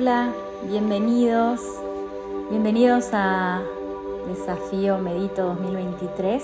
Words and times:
Hola, 0.00 0.32
bienvenidos. 0.70 1.60
Bienvenidos 2.50 3.08
a 3.12 3.60
Desafío 4.28 4.98
Medito 4.98 5.42
2023. 5.42 6.40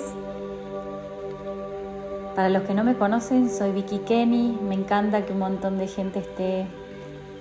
Para 2.34 2.48
los 2.48 2.64
que 2.64 2.74
no 2.74 2.82
me 2.82 2.96
conocen, 2.96 3.48
soy 3.48 3.70
Vicky 3.70 3.98
Kenny. 3.98 4.58
Me 4.60 4.74
encanta 4.74 5.24
que 5.24 5.34
un 5.34 5.38
montón 5.38 5.78
de 5.78 5.86
gente 5.86 6.18
esté 6.18 6.66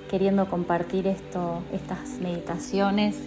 queriendo 0.07 0.47
compartir 0.47 1.07
esto, 1.07 1.63
estas 1.73 2.19
meditaciones, 2.21 3.17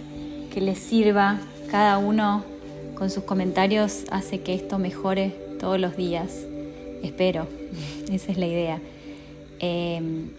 que 0.53 0.61
les 0.61 0.79
sirva. 0.79 1.39
Cada 1.69 1.97
uno 1.97 2.45
con 2.95 3.09
sus 3.09 3.25
comentarios 3.25 4.05
hace 4.11 4.39
que 4.43 4.53
esto 4.53 4.79
mejore 4.79 5.35
todos 5.59 5.77
los 5.77 5.97
días. 5.97 6.45
Espero, 7.03 7.47
esa 8.09 8.31
es 8.31 8.37
la 8.37 8.45
idea. 8.45 8.79
Eh, 9.59 10.29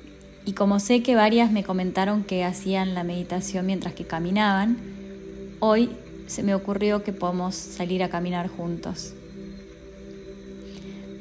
y 0.48 0.55
como 0.55 0.80
sé 0.80 1.02
que 1.02 1.15
varias 1.15 1.52
me 1.52 1.62
comentaron 1.62 2.25
que 2.25 2.43
hacían 2.43 2.95
la 2.95 3.05
meditación 3.05 3.66
mientras 3.66 3.93
que 3.93 4.07
caminaban, 4.07 4.79
hoy 5.61 5.91
se 6.27 6.43
me 6.43 6.55
ocurrió 6.55 7.05
que 7.05 7.12
podemos 7.12 7.55
salir 7.55 8.02
a 8.02 8.09
caminar 8.09 8.48
juntos. 8.48 9.13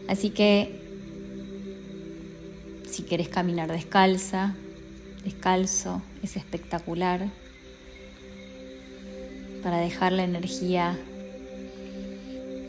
Así 0.08 0.30
que 0.30 0.80
si 2.89 3.03
quieres 3.03 3.28
caminar 3.28 3.70
descalza, 3.70 4.55
descalzo, 5.25 6.02
es 6.23 6.38
espectacular 6.38 7.28
para 9.61 9.80
dejar 9.80 10.14
la 10.14 10.23
energía 10.23 10.98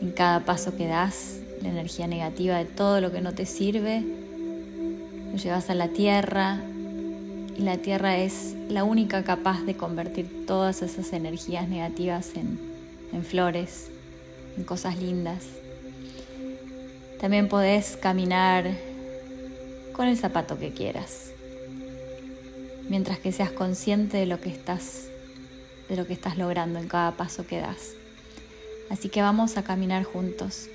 en 0.01 0.11
cada 0.11 0.43
paso 0.43 0.75
que 0.75 0.87
das, 0.87 1.39
la 1.61 1.69
energía 1.69 2.07
negativa 2.07 2.57
de 2.57 2.65
todo 2.65 2.99
lo 2.99 3.13
que 3.13 3.21
no 3.21 3.33
te 3.33 3.45
sirve, 3.45 4.03
llevas 5.43 5.69
a 5.69 5.75
la 5.75 5.87
tierra 5.89 6.59
y 7.57 7.61
la 7.61 7.77
tierra 7.77 8.17
es 8.17 8.55
la 8.67 8.83
única 8.83 9.23
capaz 9.23 9.63
de 9.63 9.75
convertir 9.75 10.45
todas 10.45 10.81
esas 10.81 11.13
energías 11.13 11.67
negativas 11.67 12.31
en, 12.35 13.23
flores, 13.23 13.89
en 14.57 14.63
cosas 14.63 14.97
lindas. 14.97 15.45
También 17.19 17.49
podés 17.49 17.97
caminar 17.97 18.71
con 19.93 20.07
el 20.07 20.17
zapato 20.17 20.57
que 20.57 20.71
quieras, 20.71 21.31
mientras 22.87 23.19
que 23.19 23.31
seas 23.31 23.51
consciente 23.51 24.17
de 24.17 24.25
lo 24.25 24.39
que 24.39 24.49
estás, 24.49 25.07
de 25.89 25.95
lo 25.95 26.07
que 26.07 26.13
estás 26.13 26.37
logrando 26.37 26.79
en 26.79 26.87
cada 26.87 27.11
paso 27.17 27.45
que 27.45 27.59
das. 27.59 27.93
Así 28.89 29.09
que 29.09 29.21
vamos 29.21 29.57
a 29.57 29.63
caminar 29.63 30.03
juntos. 30.03 30.67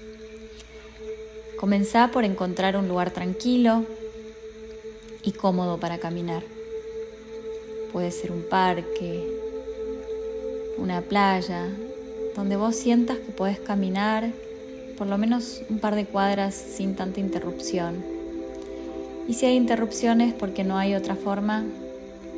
Comenzá 1.58 2.08
por 2.08 2.24
encontrar 2.24 2.76
un 2.76 2.88
lugar 2.88 3.10
tranquilo, 3.10 3.86
y 5.24 5.32
cómodo 5.32 5.78
para 5.78 5.98
caminar. 5.98 6.42
Puede 7.92 8.10
ser 8.10 8.32
un 8.32 8.42
parque, 8.42 9.26
una 10.78 11.00
playa, 11.00 11.68
donde 12.36 12.56
vos 12.56 12.74
sientas 12.74 13.18
que 13.18 13.32
podés 13.32 13.58
caminar 13.58 14.30
por 14.98 15.06
lo 15.06 15.18
menos 15.18 15.62
un 15.70 15.78
par 15.78 15.94
de 15.94 16.04
cuadras 16.04 16.54
sin 16.54 16.94
tanta 16.94 17.20
interrupción. 17.20 18.04
Y 19.26 19.34
si 19.34 19.46
hay 19.46 19.56
interrupciones 19.56 20.34
porque 20.34 20.64
no 20.64 20.76
hay 20.76 20.94
otra 20.94 21.16
forma, 21.16 21.64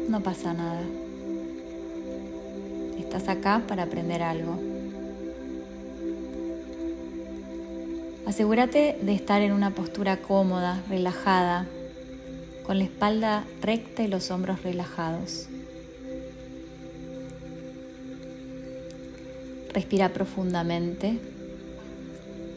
no 0.08 0.20
pasa 0.22 0.52
nada. 0.54 0.82
Estás 2.98 3.28
acá 3.28 3.62
para 3.66 3.84
aprender 3.84 4.22
algo. 4.22 4.58
Asegúrate 8.26 8.98
de 9.02 9.14
estar 9.14 9.40
en 9.42 9.52
una 9.52 9.70
postura 9.70 10.16
cómoda, 10.18 10.82
relajada, 10.88 11.66
con 12.66 12.78
la 12.78 12.84
espalda 12.84 13.44
recta 13.62 14.02
y 14.02 14.08
los 14.08 14.32
hombros 14.32 14.62
relajados. 14.64 15.46
Respira 19.72 20.12
profundamente 20.12 21.18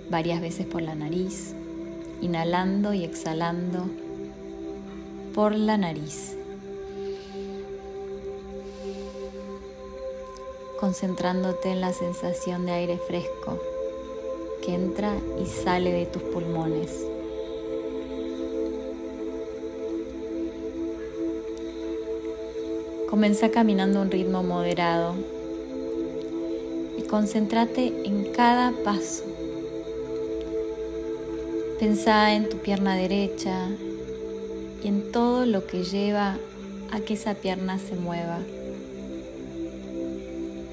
varias 0.09 0.41
veces 0.41 0.65
por 0.65 0.81
la 0.81 0.95
nariz, 0.95 1.53
inhalando 2.21 2.93
y 2.93 3.03
exhalando 3.03 3.85
por 5.35 5.53
la 5.53 5.77
nariz. 5.77 6.35
Concentrándote 10.79 11.69
en 11.69 11.81
la 11.81 11.93
sensación 11.93 12.65
de 12.65 12.71
aire 12.71 12.97
fresco 12.97 13.61
que 14.65 14.73
entra 14.73 15.13
y 15.39 15.45
sale 15.45 15.91
de 15.91 16.05
tus 16.05 16.23
pulmones. 16.23 17.05
Comienza 23.09 23.49
caminando 23.49 23.97
a 23.97 24.01
un 24.03 24.11
ritmo 24.11 24.43
moderado 24.43 25.15
y 26.95 27.01
concéntrate 27.07 27.91
en 28.05 28.31
cada 28.33 28.71
paso. 28.83 29.23
Pensá 31.79 32.35
en 32.35 32.49
tu 32.49 32.57
pierna 32.57 32.95
derecha 32.95 33.67
y 34.83 34.87
en 34.89 35.11
todo 35.11 35.47
lo 35.47 35.65
que 35.65 35.83
lleva 35.85 36.37
a 36.91 36.99
que 36.99 37.15
esa 37.15 37.33
pierna 37.33 37.79
se 37.79 37.95
mueva. 37.95 38.41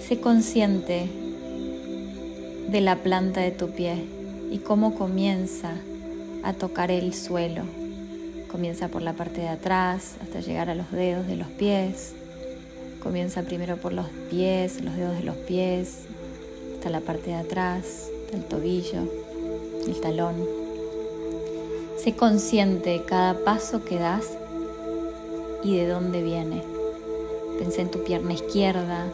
Sé 0.07 0.21
consciente 0.21 1.09
de 2.69 2.81
la 2.83 2.97
planta 2.97 3.41
de 3.41 3.51
tu 3.51 3.71
pie 3.71 4.05
y 4.53 4.59
cómo 4.59 4.95
comienza 4.95 5.73
a 6.43 6.53
tocar 6.53 6.91
el 6.91 7.15
suelo. 7.15 7.63
Comienza 8.53 8.89
por 8.89 9.01
la 9.01 9.15
parte 9.15 9.41
de 9.41 9.49
atrás 9.49 10.17
hasta 10.23 10.41
llegar 10.41 10.69
a 10.69 10.75
los 10.75 10.93
dedos 10.93 11.27
de 11.27 11.37
los 11.37 11.49
pies 11.49 12.13
Comienza 13.07 13.43
primero 13.43 13.77
por 13.77 13.93
los 13.93 14.07
pies, 14.29 14.83
los 14.83 14.97
dedos 14.97 15.17
de 15.17 15.23
los 15.23 15.37
pies, 15.37 15.99
hasta 16.75 16.91
la 16.91 16.99
parte 16.99 17.31
de 17.31 17.37
atrás, 17.37 18.11
del 18.33 18.43
tobillo, 18.43 18.99
el 19.87 20.01
talón. 20.01 20.35
Sé 21.97 22.17
consciente 22.17 22.91
de 22.91 23.05
cada 23.05 23.45
paso 23.45 23.85
que 23.85 24.01
das 24.01 24.37
y 25.63 25.77
de 25.77 25.87
dónde 25.87 26.21
viene. 26.21 26.65
Pensé 27.61 27.83
en 27.83 27.93
tu 27.93 28.03
pierna 28.03 28.33
izquierda 28.33 29.07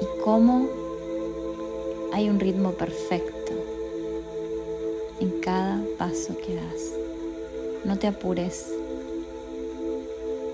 y 0.00 0.22
cómo 0.24 0.66
hay 2.14 2.30
un 2.30 2.40
ritmo 2.40 2.72
perfecto 2.72 3.52
en 5.20 5.40
cada 5.40 5.78
paso 5.98 6.38
que 6.38 6.54
das. 6.54 6.94
No 7.84 7.98
te 7.98 8.06
apures. 8.06 8.72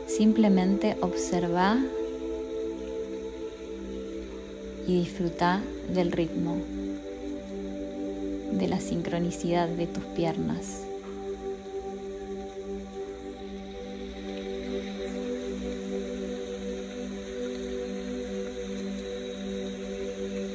Simplemente 0.08 0.96
observa 1.00 1.78
y 4.88 5.00
disfruta 5.00 5.60
del 5.92 6.12
ritmo, 6.12 6.56
de 8.52 8.68
la 8.68 8.80
sincronicidad 8.80 9.68
de 9.68 9.86
tus 9.86 10.02
piernas. 10.16 10.84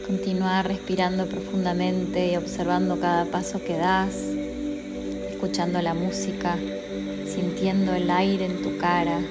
Continúa 0.08 0.64
respirando 0.64 1.28
profundamente 1.28 2.32
y 2.32 2.36
observando 2.36 3.00
cada 3.00 3.26
paso 3.26 3.64
que 3.64 3.78
das, 3.78 4.16
escuchando 5.30 5.80
la 5.84 5.94
música, 5.94 6.58
sintiendo 7.28 7.94
el 7.94 8.10
aire 8.10 8.46
en 8.46 8.64
tu 8.64 8.78
cara, 8.80 9.22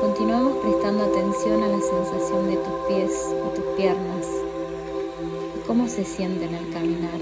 Continuamos 0.00 0.56
prestando 0.58 1.04
atención 1.04 1.62
a 1.62 1.68
la 1.68 1.80
sensación 1.80 2.48
de 2.48 2.56
tus 2.56 2.74
pies 2.88 3.12
y 3.30 3.54
tus 3.54 3.64
piernas 3.76 4.26
y 5.56 5.66
cómo 5.66 5.86
se 5.88 6.04
sienten 6.04 6.52
al 6.52 6.68
caminar. 6.70 7.20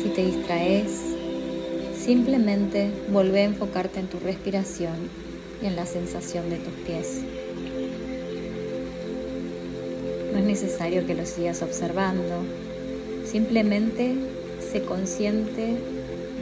Si 0.00 0.08
te 0.10 0.26
distraes, 0.26 0.92
simplemente 1.98 2.92
vuelve 3.08 3.40
a 3.40 3.44
enfocarte 3.44 3.98
en 3.98 4.06
tu 4.06 4.20
respiración 4.20 5.10
y 5.60 5.66
en 5.66 5.74
la 5.74 5.86
sensación 5.86 6.48
de 6.48 6.58
tus 6.58 6.74
pies. 6.86 7.22
No 10.32 10.38
es 10.38 10.44
necesario 10.44 11.04
que 11.04 11.14
lo 11.14 11.26
sigas 11.26 11.62
observando, 11.62 12.44
simplemente 13.24 14.14
sé 14.70 14.82
consciente 14.82 15.95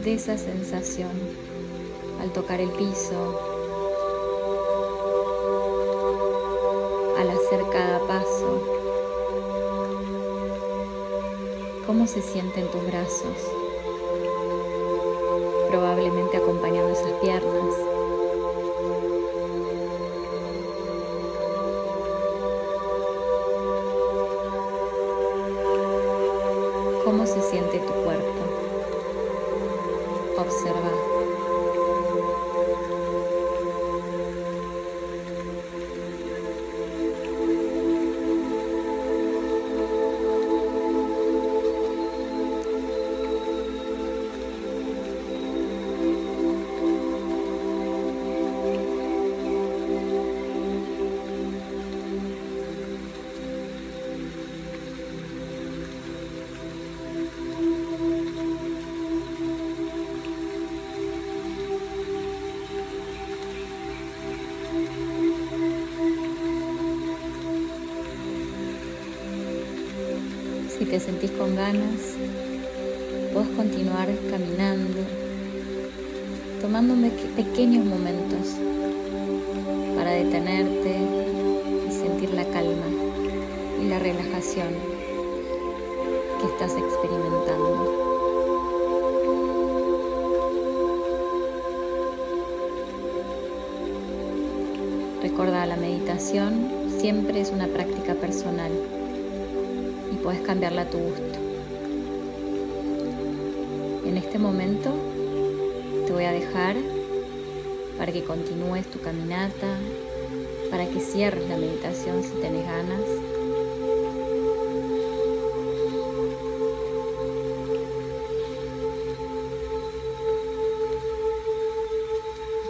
de 0.05 0.13
esa 0.13 0.37
sensación 0.37 1.13
al 2.21 2.31
tocar 2.31 2.61
el 2.61 2.69
piso, 2.69 3.41
al 7.19 7.31
hacer 7.31 7.65
cada 7.73 8.01
paso, 8.07 8.63
cómo 11.87 12.07
se 12.07 12.21
sienten 12.21 12.71
tus 12.71 12.87
brazos, 12.87 13.39
probablemente 15.71 16.37
acompañando 16.37 16.93
esas 16.93 17.13
piernas. 17.23 17.75
cómo 27.05 27.27
se 27.27 27.41
siente 27.43 27.79
tu 27.81 27.93
cuerpo. 28.03 28.44
Observa. 30.45 31.14
Te 70.95 71.01
sentís 71.01 71.33
con 71.33 71.57
ganas, 71.57 72.15
puedes 73.33 73.49
continuar 73.57 74.07
caminando, 74.31 75.01
tomando 76.61 76.95
pequeños 77.35 77.85
momentos 77.85 78.55
para 79.97 80.13
detenerte 80.13 80.97
y 81.89 81.91
sentir 81.91 82.31
la 82.33 82.45
calma 82.45 82.87
y 83.83 83.89
la 83.89 83.99
relajación 83.99 84.69
que 86.41 86.47
estás 86.47 86.77
experimentando. 86.79 87.91
Recuerda, 95.23 95.67
la 95.67 95.75
meditación 95.75 96.71
siempre 97.01 97.41
es 97.41 97.51
una 97.51 97.67
práctica 97.67 98.15
personal 98.15 98.71
puedes 100.25 100.41
cambiarla 100.41 100.83
a 100.83 100.91
tu 100.91 100.97
gusto. 100.97 101.39
En 104.07 104.17
este 104.17 104.39
momento 104.39 104.91
te 106.07 106.13
voy 106.15 106.25
a 106.25 106.33
dejar 106.33 106.77
para 107.99 108.11
que 108.11 108.25
continúes 108.25 108.87
tu 108.87 109.01
caminata, 109.01 109.77
para 110.71 110.89
que 110.89 111.01
cierres 111.01 111.47
la 111.51 111.59
meditación 111.59 112.23
si 112.25 112.31
tienes 112.41 112.67
ganas. 112.67 113.01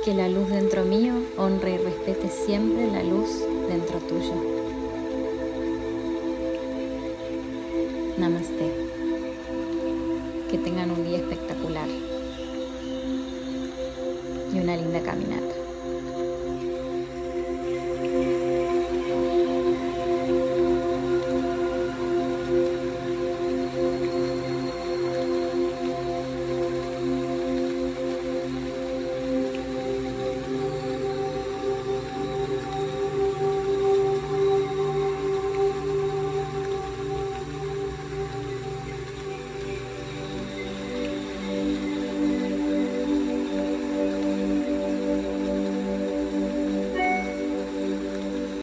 que 0.05 0.13
la 0.13 0.29
luz 0.29 0.51
dentro 0.51 0.85
mío 0.85 1.15
honre 1.39 1.77
y 1.77 1.79
respete 1.79 2.29
siempre 2.29 2.91
la 2.91 3.03
luz 3.03 3.41
dentro 3.71 4.01
tuyo. 4.01 4.64
Namaste. 8.17 8.73
Que 10.49 10.59
tengan 10.59 10.91
un 10.93 11.05
día 11.05 11.19
espectacular 11.19 11.89
y 14.53 14.59
una 14.59 14.77
linda 14.77 15.01
caminata. 15.01 15.54